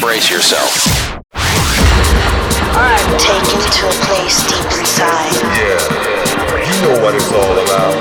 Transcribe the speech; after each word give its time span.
Brace 0.00 0.30
yourself. 0.30 0.70
I'm 1.34 3.18
Taken 3.18 3.58
to 3.58 3.82
a 3.90 3.94
place 4.06 4.46
deep 4.46 4.70
inside. 4.78 5.34
Yeah, 5.58 5.82
you 6.62 6.76
know 6.86 7.02
what 7.02 7.14
it's 7.16 7.26
all 7.34 7.58
about. 7.58 7.98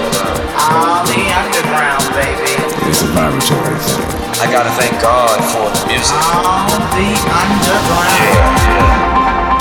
Oh, 0.61 1.01
the 1.09 1.17
underground, 1.33 2.05
baby. 2.13 2.53
It's 2.85 3.01
a 3.01 3.09
vibratory 3.17 3.81
thing. 3.81 4.05
I 4.37 4.45
gotta 4.51 4.69
thank 4.77 5.01
God 5.01 5.41
for 5.49 5.73
the 5.73 5.81
music. 5.89 6.21
Oh, 6.21 6.69
the 6.93 7.09
underground. 7.33 8.61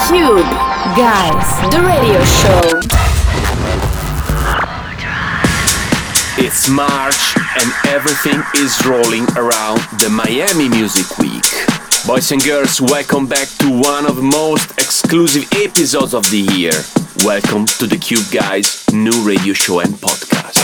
Cube, 0.05 0.53
guys, 0.93 1.49
the 1.73 1.81
radio 1.81 2.21
show. 2.25 2.85
It's 6.39 6.69
March 6.69 7.37
and 7.63 7.73
everything 7.89 8.43
is 8.57 8.85
rolling 8.85 9.25
around 9.39 9.81
the 10.01 10.11
Miami 10.11 10.69
Music 10.69 11.17
Week. 11.19 11.86
Boys 12.07 12.31
and 12.31 12.41
girls, 12.45 12.81
welcome 12.81 13.27
back 13.27 13.49
to 13.59 13.69
one 13.69 14.07
of 14.07 14.15
the 14.15 14.23
most 14.23 14.71
exclusive 14.79 15.45
episodes 15.55 16.15
of 16.15 16.23
the 16.31 16.39
year. 16.39 16.71
Welcome 17.25 17.67
to 17.67 17.87
the 17.89 17.97
Cube 17.97 18.31
Guys 18.31 18.85
new 18.93 19.27
radio 19.27 19.53
show 19.53 19.81
and 19.81 19.93
podcast. 19.95 20.57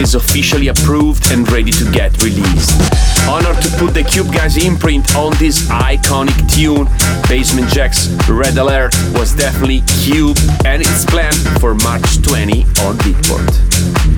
Is 0.00 0.14
officially 0.14 0.68
approved 0.68 1.30
and 1.30 1.50
ready 1.52 1.70
to 1.70 1.84
get 1.92 2.10
released. 2.22 2.80
Honored 3.28 3.60
to 3.62 3.68
put 3.76 3.92
the 3.92 4.02
Cube 4.02 4.32
Guys 4.32 4.56
imprint 4.56 5.14
on 5.14 5.32
this 5.38 5.68
iconic 5.68 6.36
tune, 6.48 6.88
Basement 7.28 7.68
Jaxx 7.68 8.08
Red 8.28 8.56
Alert 8.56 8.94
was 9.12 9.34
definitely 9.34 9.82
Cube 10.00 10.38
and 10.64 10.80
it's 10.80 11.04
planned 11.04 11.36
for 11.60 11.74
March 11.74 12.22
20 12.22 12.62
on 12.86 12.96
Beatport. 12.98 13.52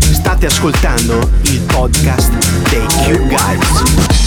State 0.00 0.46
ascoltando 0.46 1.28
il 1.42 1.60
podcast 1.66 2.30
dei 2.70 2.86
Cube 3.04 3.28
Guys. 3.28 4.25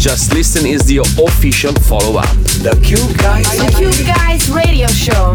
Just 0.00 0.32
Listen 0.32 0.64
is 0.64 0.82
the 0.84 0.96
official 0.96 1.74
follow-up. 1.74 2.26
The 2.62 2.74
Cube 2.80 3.12
Guys. 3.18 3.54
The 3.54 3.70
Cube 3.70 4.02
Guys 4.02 4.48
Radio 4.48 4.88
Show. 4.88 5.34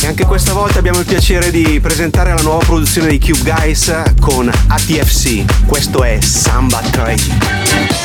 E 0.00 0.06
anche 0.06 0.24
questa 0.24 0.52
volta 0.52 0.78
abbiamo 0.78 1.00
il 1.00 1.04
piacere 1.04 1.50
di 1.50 1.80
presentare 1.80 2.32
la 2.32 2.42
nuova 2.42 2.64
produzione 2.64 3.08
dei 3.08 3.18
Cube 3.18 3.42
Guys 3.42 3.92
con 4.20 4.48
ATFC. 4.48 5.66
Questo 5.66 6.04
è 6.04 6.20
Samba 6.20 6.78
3. 6.78 7.95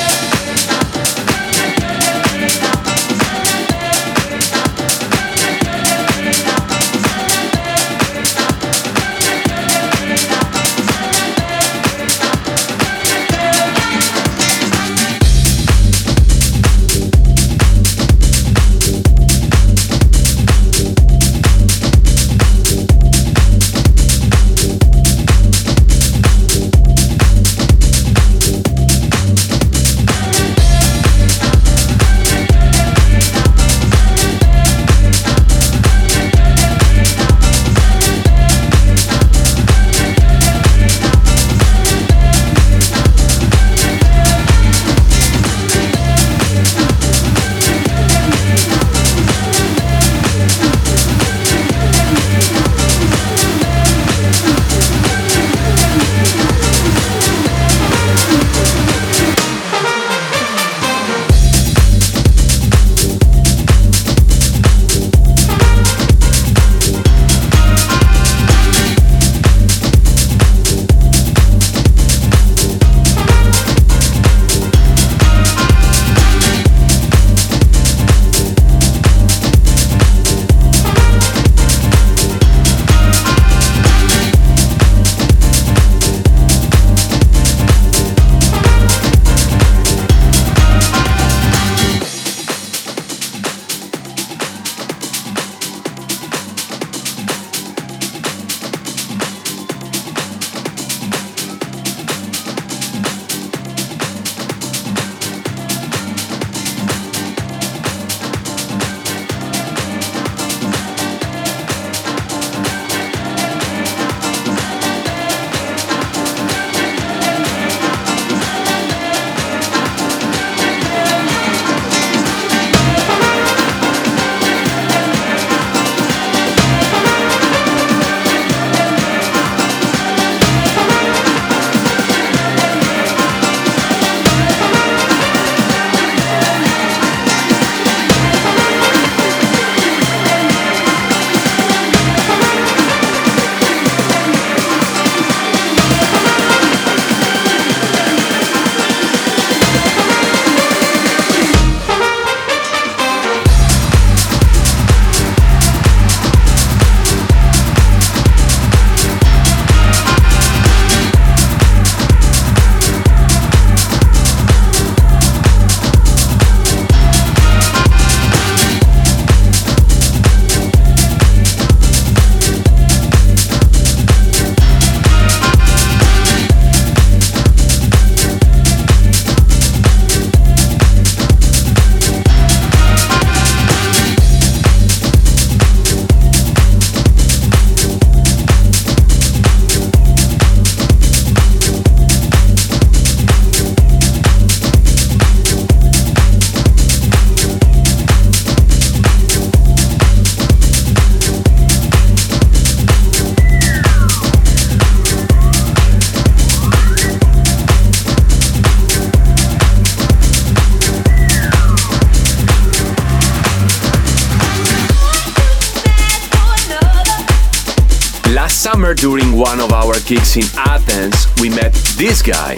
Gigs 220.06 220.38
in 220.38 220.44
Athens, 220.58 221.28
we 221.42 221.50
met 221.50 221.74
this 221.98 222.22
guy. 222.22 222.56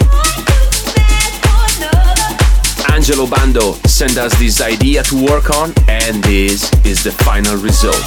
Angelo 2.92 3.26
Bando 3.26 3.72
sent 3.86 4.16
us 4.18 4.32
this 4.38 4.60
idea 4.60 5.02
to 5.04 5.24
work 5.24 5.50
on, 5.50 5.72
and 5.88 6.22
this 6.24 6.70
is 6.84 7.02
the 7.02 7.12
final 7.24 7.56
result. 7.56 8.02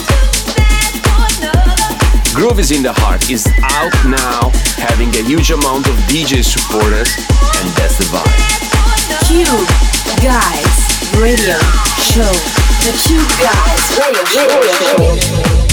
Groove 2.33 2.59
is 2.59 2.71
in 2.71 2.83
the 2.83 2.93
Heart 2.93 3.29
is 3.29 3.47
out 3.63 3.93
now, 4.05 4.49
having 4.77 5.09
a 5.15 5.23
huge 5.27 5.51
amount 5.51 5.87
of 5.87 5.95
DJ 6.07 6.43
supporters, 6.43 7.09
and 7.59 7.67
that's 7.75 7.97
the 7.97 8.05
vibe. 8.13 8.67
Cube 9.27 9.67
Guys 10.23 10.77
Radio 11.19 11.57
Show. 12.13 12.33
The 12.85 12.93
Cube 13.03 13.27
Guys 13.41 13.97
Radio, 13.97 15.57
Show. 15.57 15.66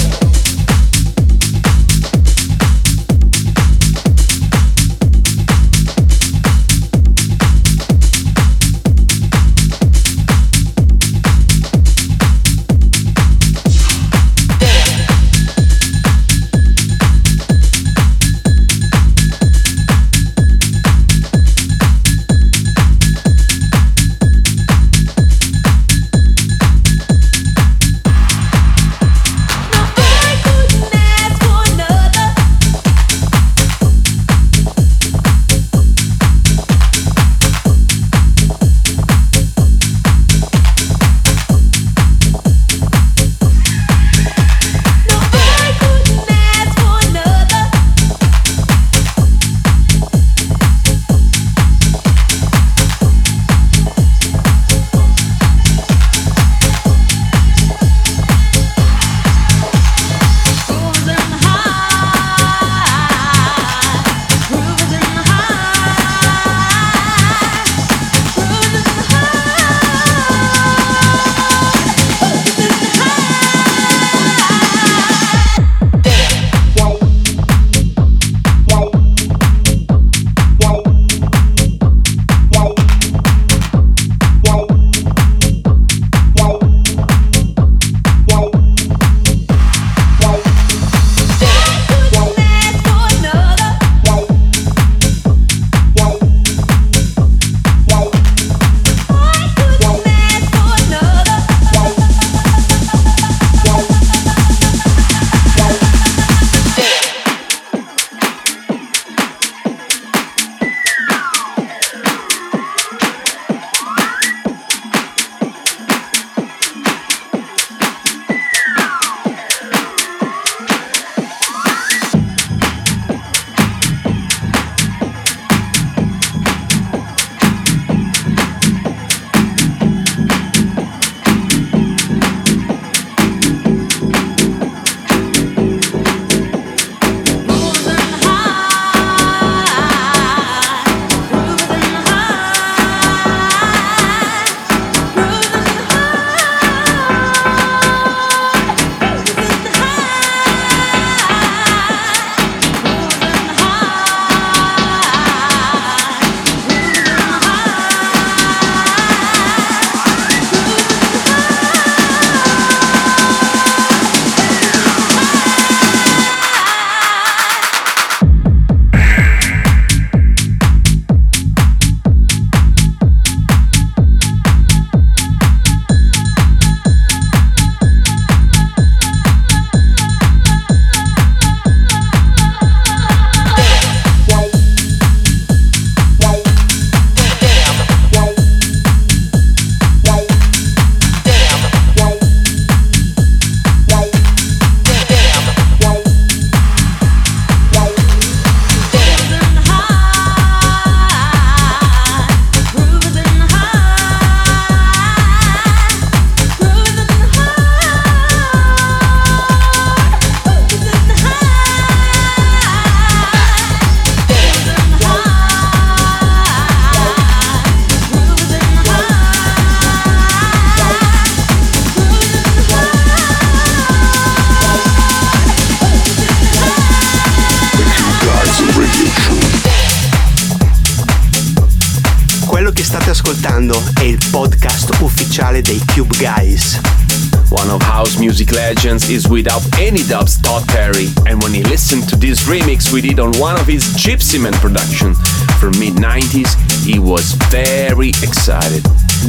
Without 239.35 239.63
any 239.81 240.01
dubs 240.03 240.41
Todd 240.41 240.63
Terry, 240.69 241.07
and 241.27 241.43
when 241.43 241.53
he 241.53 241.61
listened 241.63 242.07
to 242.07 242.15
this 242.15 242.45
remix 242.45 242.93
we 242.93 243.01
did 243.01 243.19
on 243.19 243.33
one 243.37 243.59
of 243.59 243.67
his 243.67 243.83
Gypsymen 243.83 244.53
production 244.61 245.13
from 245.59 245.71
mid 245.77 245.95
90s, 245.95 246.55
he 246.85 246.99
was 246.99 247.33
very 247.51 248.11
excited. 248.23 248.81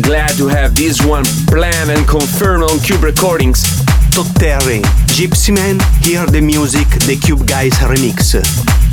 Glad 0.03 0.31
to 0.37 0.47
have 0.47 0.77
this 0.77 1.05
one 1.05 1.25
planned 1.49 1.91
and 1.91 2.07
confirmed 2.07 2.63
on 2.63 2.79
Cube 2.79 3.03
Recordings. 3.03 3.65
Todd 4.13 4.33
Terry, 4.37 4.81
Gypsymen, 5.11 5.83
hear 6.05 6.25
the 6.27 6.41
music, 6.41 6.87
the 7.11 7.19
Cube 7.21 7.45
Guys 7.45 7.73
remix. 7.73 8.86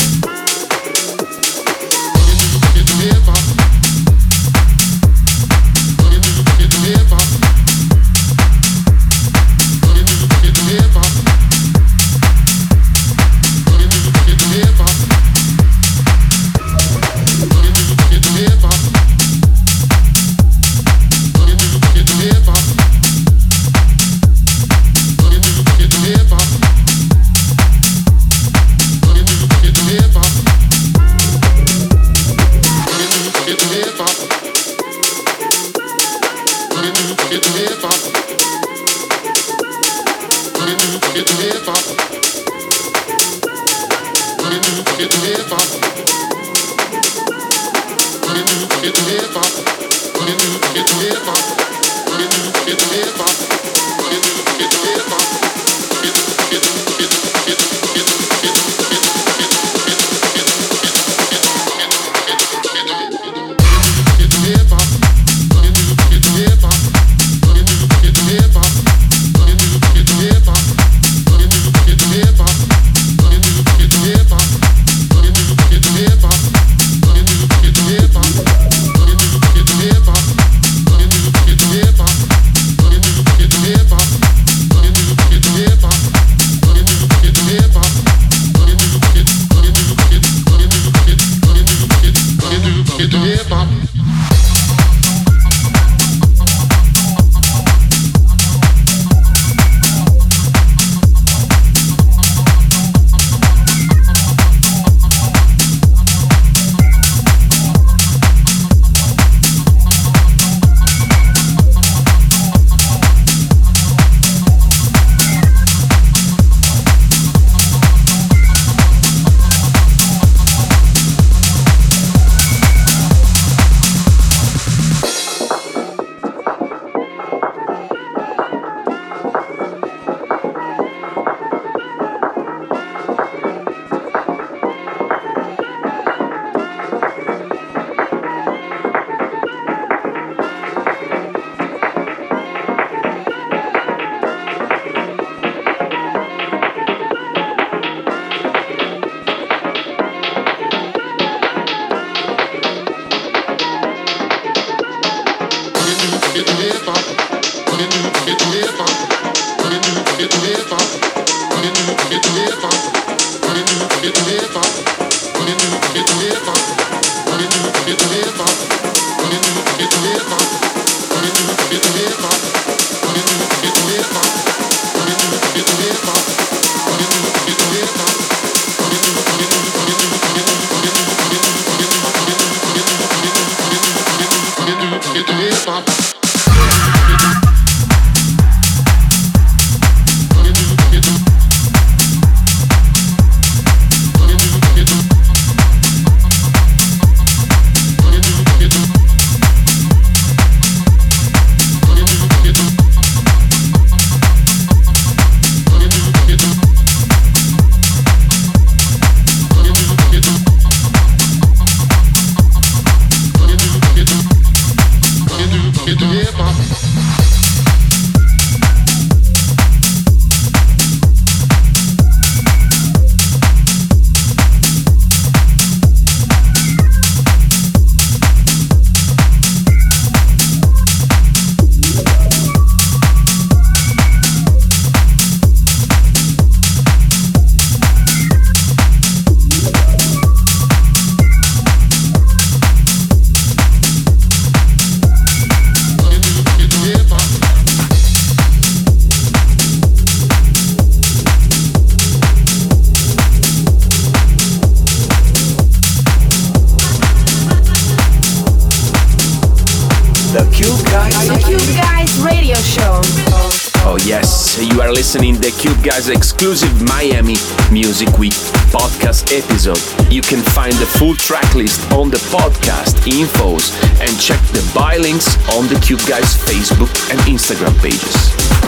Guys 265.83 266.07
exclusive 266.07 266.81
Miami 266.87 267.35
Music 267.69 268.17
Week 268.17 268.31
podcast 268.71 269.37
episode. 269.37 269.77
You 270.09 270.21
can 270.21 270.41
find 270.41 270.71
the 270.75 270.85
full 270.85 271.13
track 271.13 271.55
list 271.55 271.91
on 271.91 272.09
the 272.09 272.17
podcast 272.31 272.95
infos 273.05 273.73
and 273.99 274.17
check 274.17 274.39
the 274.53 274.71
buy 274.73 274.95
links 274.95 275.35
on 275.49 275.67
the 275.67 275.77
Cube 275.85 275.99
Guys 276.07 276.37
Facebook 276.37 276.89
and 277.11 277.19
Instagram 277.27 277.77
pages. 277.81 278.62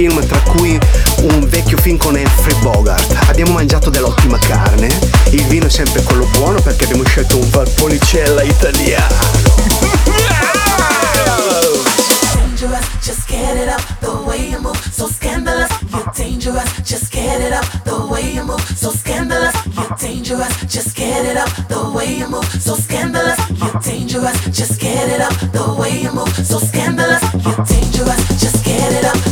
film, 0.00 0.26
tra 0.26 0.40
cui 0.40 0.78
un 1.20 1.46
vecchio 1.46 1.76
film 1.76 1.98
con 1.98 2.16
Alfred 2.16 2.58
Bogart. 2.62 3.28
Abbiamo 3.28 3.52
mangiato 3.52 3.90
dell'ottima 3.90 4.38
carne, 4.38 4.88
il 5.32 5.44
vino 5.44 5.66
è 5.66 5.68
sempre 5.68 6.02
quello 6.02 6.26
buono 6.32 6.58
perché 6.62 6.84
abbiamo 6.84 7.04
scelto 7.04 7.36
un 7.36 7.50
Valpolicella 7.50 8.42
italiano. 8.42 9.68
just 13.02 13.26
get 13.28 13.56
it 13.56 13.68
up 13.68 13.80
the 14.00 14.12
way 14.26 14.50
you 14.50 14.60
move, 14.60 14.76
so 14.92 15.06
scandalous. 15.06 15.70
You're 15.90 16.12
dangerous, 16.14 16.80
just 16.82 17.10
get 17.12 17.40
it 17.40 17.52
up 17.52 17.64
the 17.84 18.06
way 18.10 18.34
you 18.34 18.44
move, 18.44 18.60
so 18.60 18.90
scandalous. 18.90 19.54
You're 19.74 19.96
dangerous, 19.98 20.54
just 20.66 20.94
get 20.96 21.24
it 21.26 21.36
up 21.36 21.50
the 21.68 21.90
way 21.94 22.18
you 22.18 22.28
move, 22.28 22.44
so 22.44 22.74
scandalous. 22.74 23.38
You're 23.50 23.80
dangerous, 23.80 24.38
just 24.50 24.80
get 24.80 25.08
it 25.08 25.20
up 25.20 25.34
the 25.52 25.74
way 25.78 26.02
you 26.02 26.12
move, 26.12 26.32
so 26.34 26.58
scandalous. 26.58 27.22
You're 27.44 27.64
dangerous, 27.64 28.40
just 28.40 28.64
get 28.64 28.92
it 28.92 29.04
up. 29.04 29.29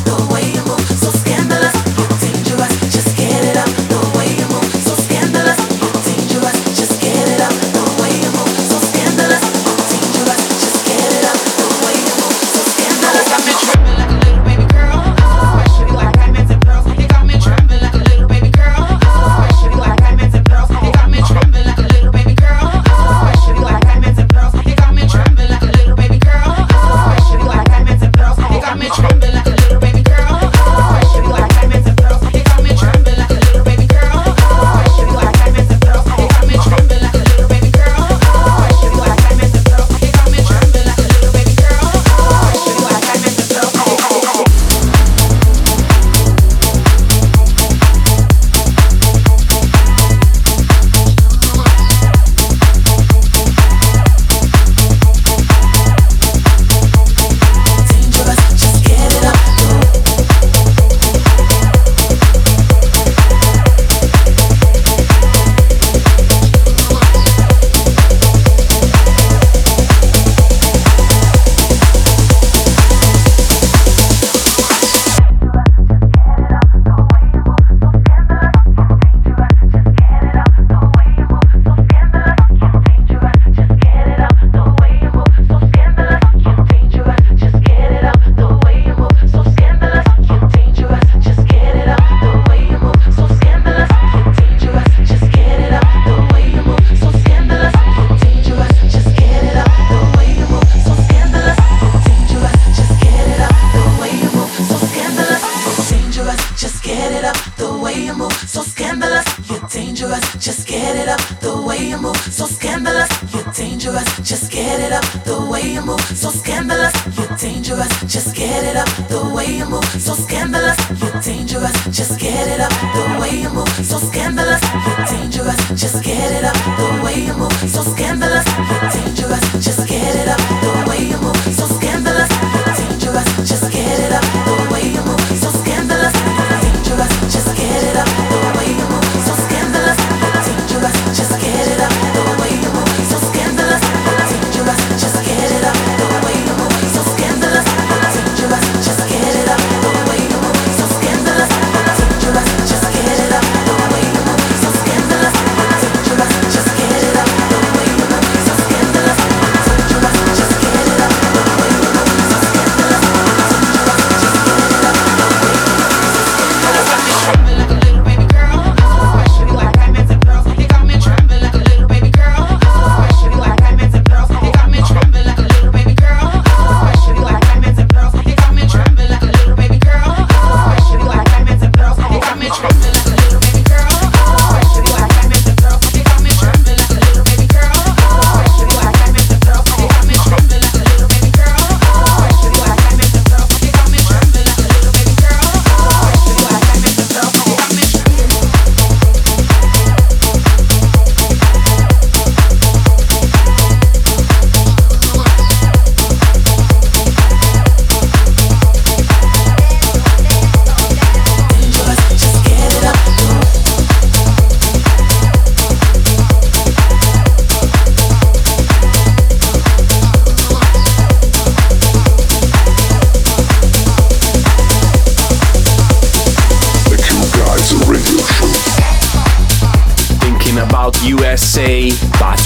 Dangerous. 113.88 114.28
Just 114.28 114.52
get 114.52 114.80
it 114.80 114.92
up 114.92 115.04
the 115.24 115.48
way 115.50 115.62
you 115.72 115.82
move. 115.82 116.00
So 116.00 116.30
scandalous, 116.30 116.92
you're 117.16 117.36
dangerous. 117.36 117.92
Just 118.06 118.34
get 118.36 118.64
it 118.64 118.76
up 118.76 118.88
the 119.08 119.34
way 119.34 119.46
you 119.58 119.64
move. 119.64 119.84
So 119.84 120.14
scandalous, 120.14 120.78
you're 121.00 121.20
dangerous. 121.20 121.72
Just 121.96 122.20
get 122.20 122.48
it 122.48 122.60
up 122.60 122.70
the 122.70 123.18
way 123.20 123.42
you 123.42 123.50
move. 123.50 123.68
So 123.68 123.98
scandalous, 123.98 124.62
you're 124.84 125.06
dangerous. 125.06 125.60
Just 125.80 126.04
get 126.04 126.32
it 126.32 126.44
up 126.44 126.56
the 126.78 127.02
way 127.04 127.24
you 127.26 127.34
move. 127.34 127.52
So 127.52 127.82
scandalous, 127.82 128.46
you're 128.68 128.90
dangerous. 128.90 129.64
Just 129.64 129.88
get 129.88 130.16
it 130.16 130.28
up 130.28 130.40
the 130.62 130.90
way 130.90 131.08
you 131.10 131.18
move. 131.18 131.36
So 131.58 131.66
scandalous, 131.66 132.30
you're 132.54 132.74
dangerous. 132.76 133.48
Just 133.48 133.72
get 133.72 134.00
it 134.00 134.12
up 134.12 134.24
the 134.44 134.62
way 134.62 134.67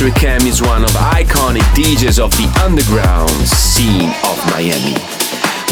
Patrick 0.02 0.24
M 0.24 0.46
is 0.48 0.60
one 0.60 0.82
of 0.82 0.90
iconic 0.90 1.62
DJs 1.76 2.18
of 2.18 2.32
the 2.32 2.50
underground 2.64 3.30
scene 3.46 4.10
of 4.26 4.36
Miami. 4.50 4.96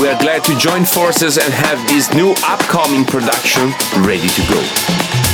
We 0.00 0.08
are 0.08 0.16
glad 0.20 0.44
to 0.44 0.56
join 0.56 0.84
forces 0.84 1.36
and 1.36 1.52
have 1.52 1.84
this 1.88 2.14
new 2.14 2.36
upcoming 2.44 3.04
production 3.04 3.72
ready 4.06 4.28
to 4.28 4.42
go. 4.42 5.29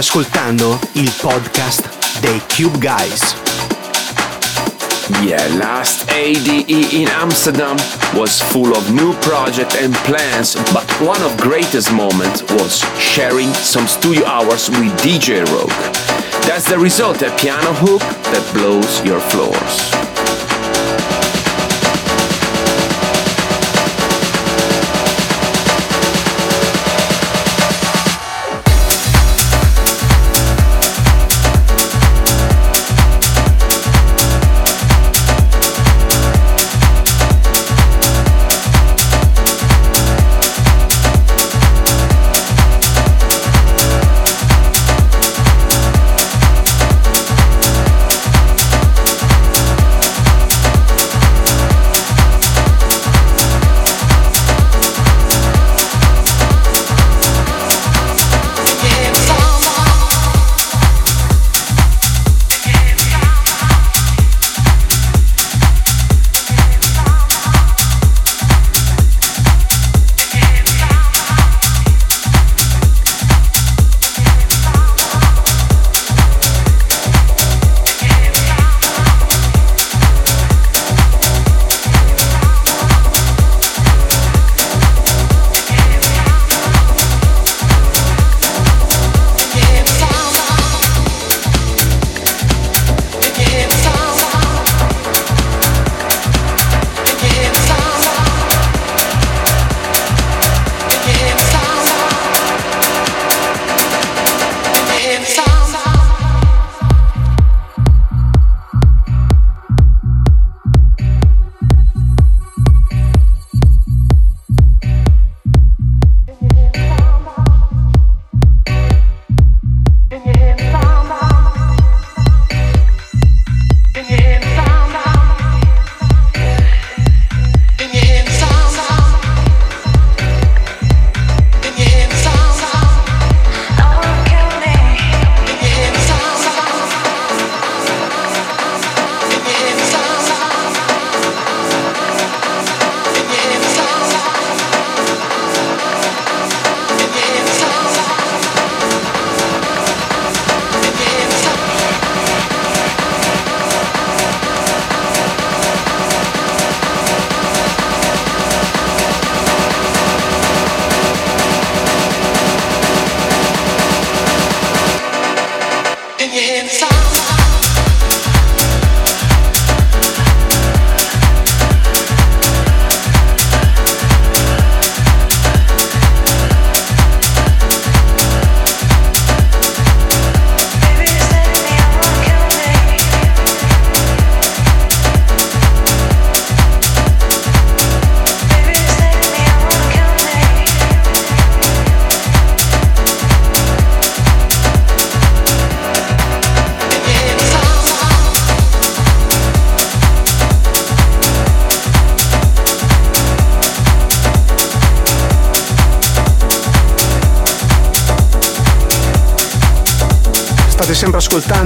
Ascoltando 0.00 0.80
il 0.92 1.12
podcast 1.20 1.86
dei 2.20 2.40
Cube 2.46 2.78
Guys. 2.78 3.34
Yeah, 5.20 5.46
last 5.58 6.10
ADE 6.10 6.94
in 6.94 7.06
Amsterdam 7.06 7.76
was 8.14 8.40
full 8.40 8.74
of 8.74 8.90
new 8.94 9.12
projects 9.18 9.76
and 9.76 9.94
plans, 10.04 10.54
but 10.72 10.90
one 11.02 11.22
of 11.22 11.36
greatest 11.36 11.92
moments 11.92 12.42
was 12.54 12.82
sharing 12.98 13.52
some 13.52 13.86
studio 13.86 14.24
hours 14.24 14.70
with 14.70 14.90
DJ 15.02 15.44
Roog. 15.44 15.68
That's 16.46 16.64
the 16.64 16.78
result, 16.78 17.20
a 17.20 17.30
piano 17.36 17.74
hook 17.74 18.00
that 18.32 18.50
blows 18.54 19.04
your 19.04 19.20
floors. 19.20 19.99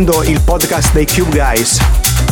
Ascoltando 0.05 0.23
il 0.25 0.41
podcast 0.43 0.93
dei 0.93 1.07
Cube 1.07 1.39
Guys. 1.39 1.79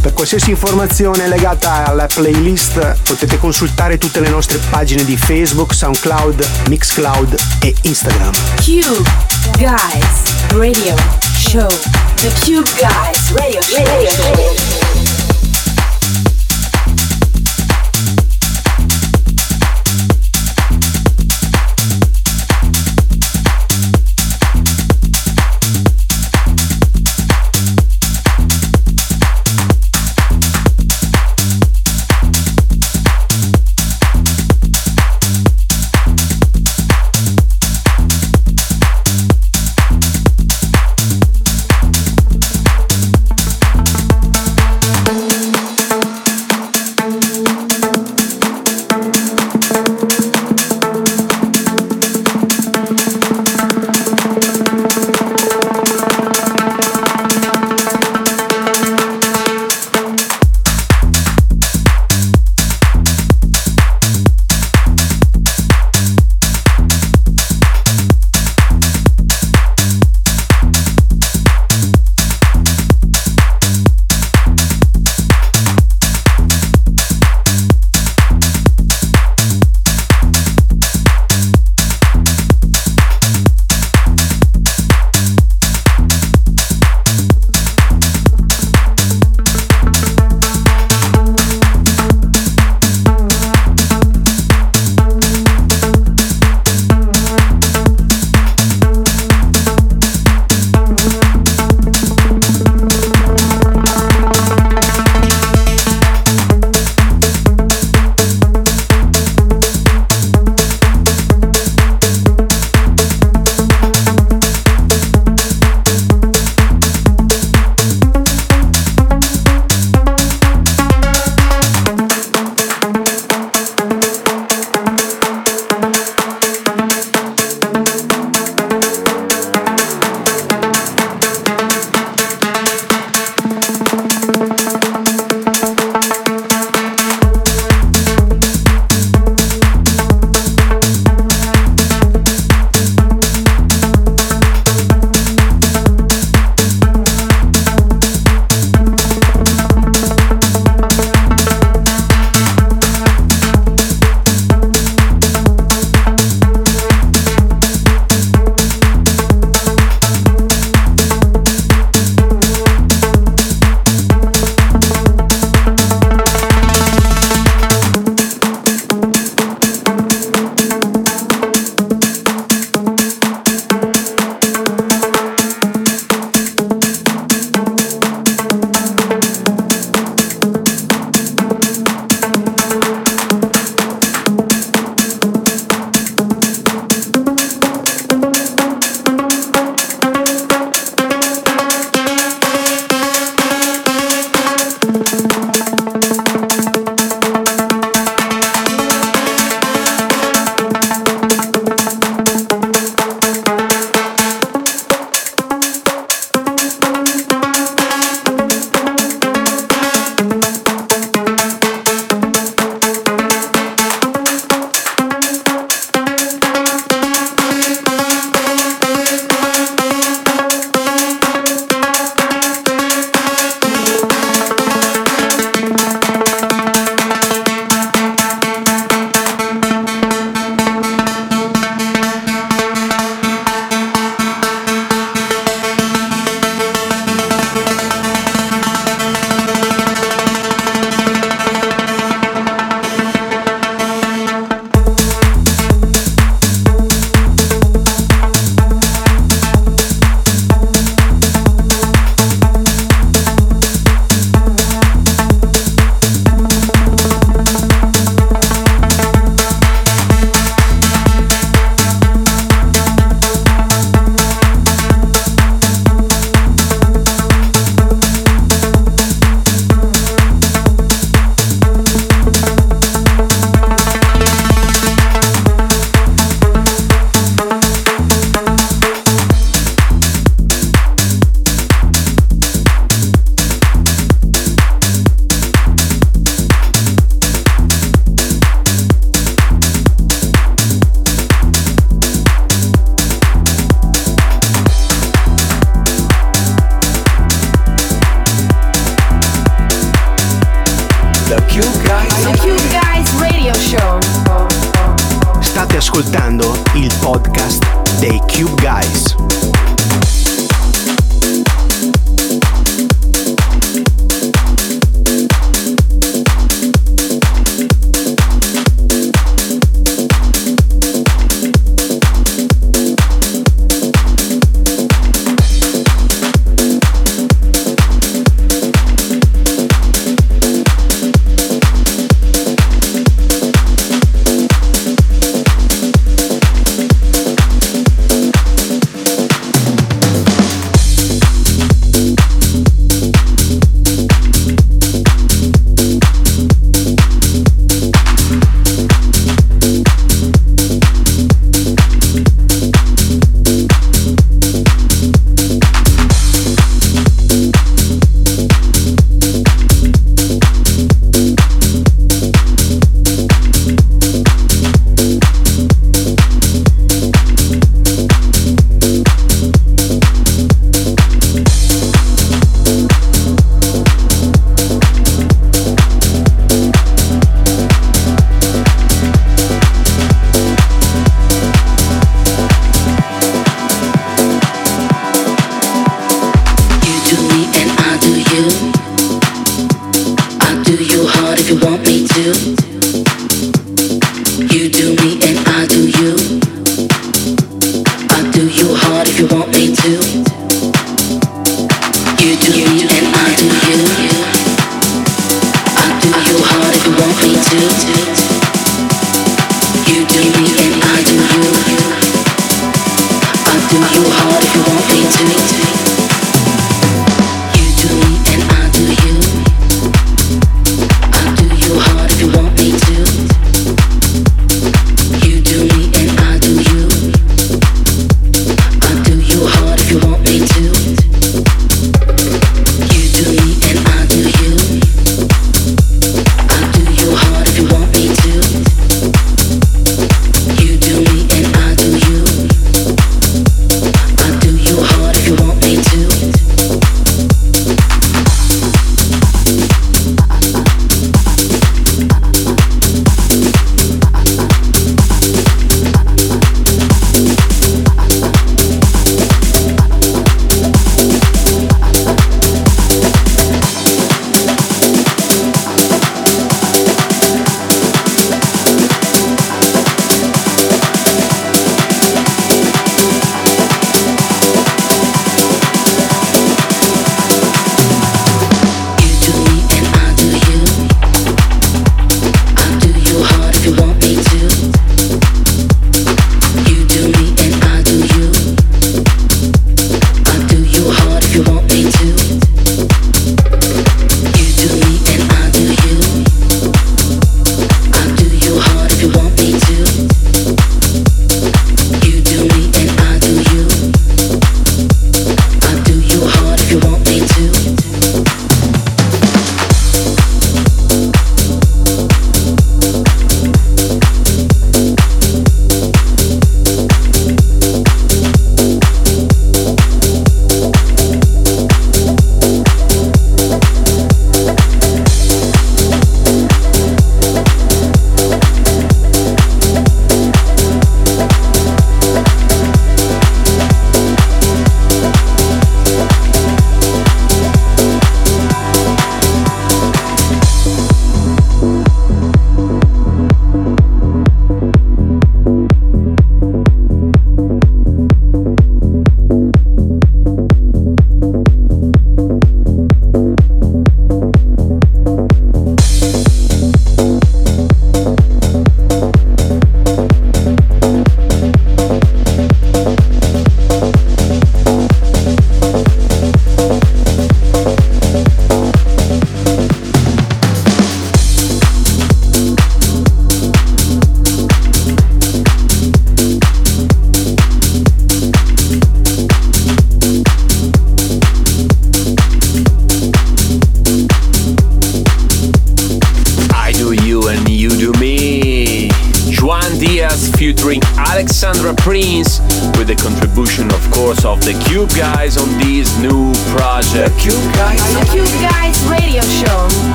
Per 0.00 0.12
qualsiasi 0.12 0.50
informazione 0.50 1.28
legata 1.28 1.84
alla 1.86 2.06
playlist 2.06 2.96
potete 3.02 3.38
consultare 3.38 3.98
tutte 3.98 4.20
le 4.20 4.28
nostre 4.28 4.58
pagine 4.70 5.04
di 5.04 5.16
Facebook, 5.16 5.72
SoundCloud, 5.74 6.48
Mixcloud 6.68 7.36
e 7.62 7.74
Instagram. 7.82 8.32
Cube 8.56 9.08
Guys 9.56 10.52
Radio 10.52 10.94
Show. 11.38 11.68
The 12.16 12.32
Cube 12.44 12.70
Guys 12.76 13.32
Radio 13.32 13.60
Show. 13.62 14.79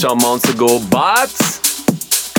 some 0.00 0.16
months 0.16 0.48
ago, 0.48 0.80
but 0.90 1.28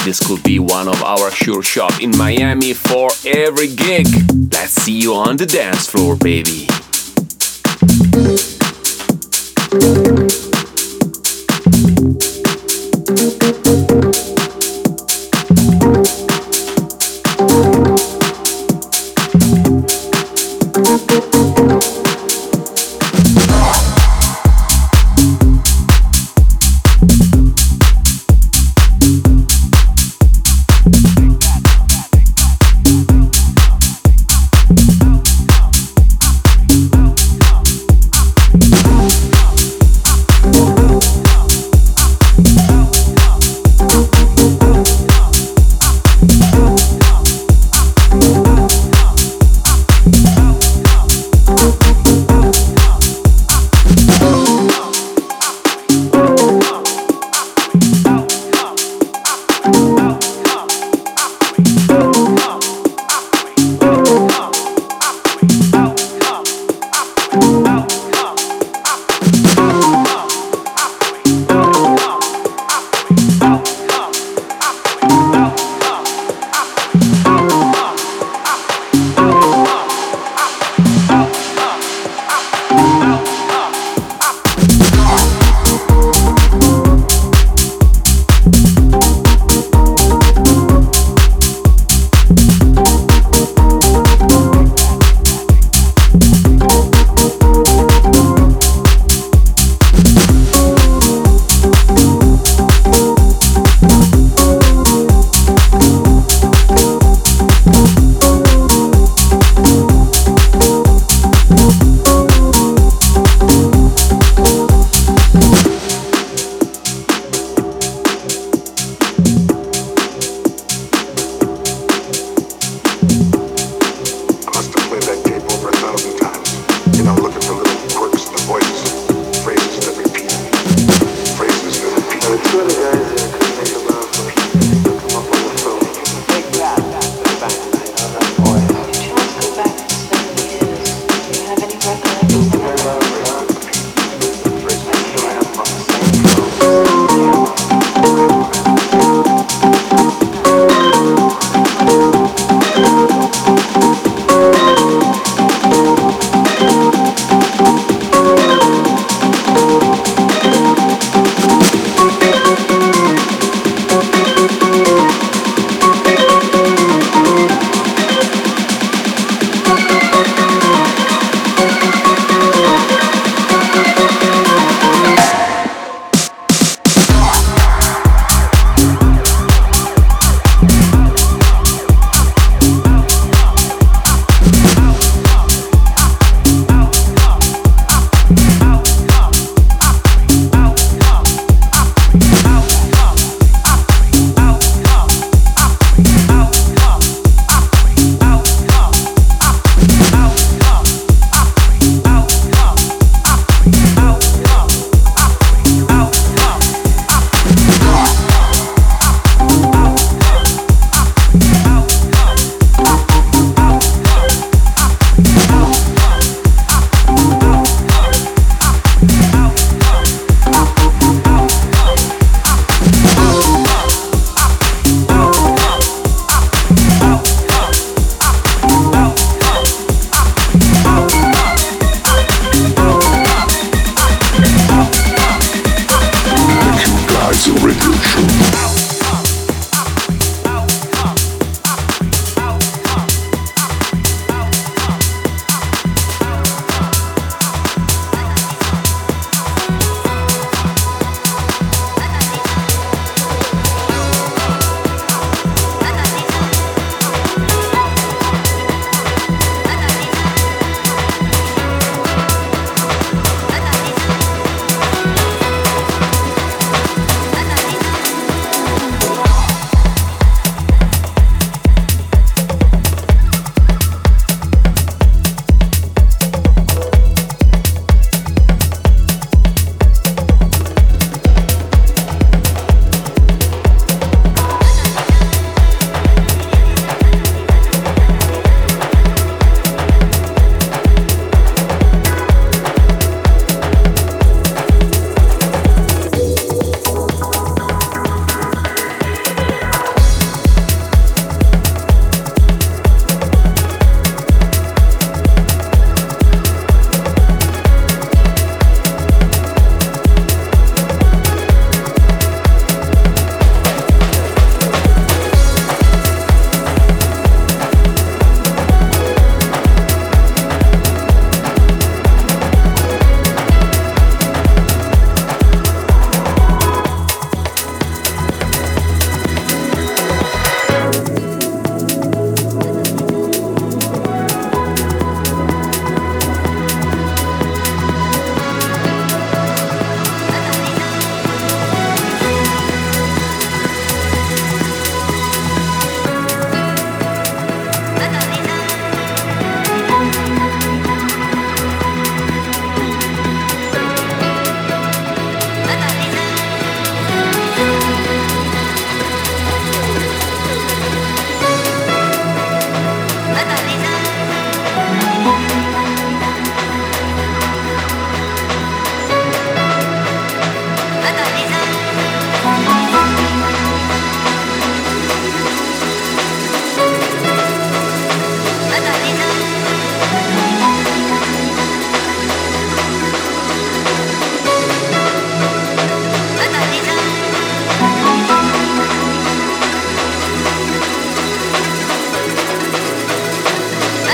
this 0.03 0.19
could 0.25 0.41
be 0.41 0.57
one 0.57 0.87
of 0.87 1.03
our 1.03 1.29
sure 1.29 1.61
shot 1.61 2.01
in 2.01 2.09
Miami 2.17 2.73
for 2.73 3.11
every 3.23 3.67
gig. 3.67 4.07
Let's 4.51 4.71
see 4.71 4.99
you 4.99 5.13
on 5.13 5.37
the 5.37 5.45
dance 5.45 5.85
floor, 5.85 6.15
baby. 6.15 6.65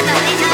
For 0.05 0.46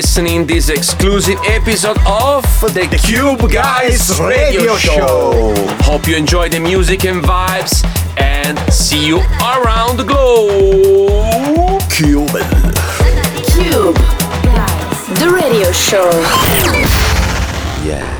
listening 0.00 0.46
this 0.46 0.70
exclusive 0.70 1.38
episode 1.44 1.98
of 2.06 2.42
the 2.72 2.88
Cube 3.04 3.52
Guys 3.52 4.18
Radio 4.18 4.74
Show. 4.78 5.54
Hope 5.82 6.08
you 6.08 6.16
enjoy 6.16 6.48
the 6.48 6.58
music 6.58 7.04
and 7.04 7.22
vibes 7.22 7.84
and 8.18 8.58
see 8.72 9.06
you 9.06 9.18
around 9.18 9.98
the 9.98 10.04
globe. 10.04 11.82
Cube. 11.90 12.30
Cube 13.52 13.96
Guys, 14.42 15.20
the 15.20 15.30
radio 15.38 15.70
show. 15.70 16.08
Yeah. 17.84 18.19